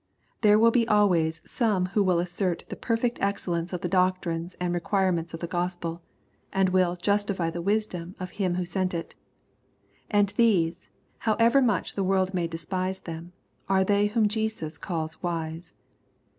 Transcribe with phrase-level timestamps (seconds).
[0.41, 4.73] There will be always some who will assert the perfect excellence of the doctrines and
[4.73, 6.01] requirements of the Gospel,
[6.51, 9.13] and will "justify the wisdom" of Him who sent it.
[10.09, 13.33] And these, however much the world may despise them,
[13.69, 15.75] are they whom Jesus calls wise.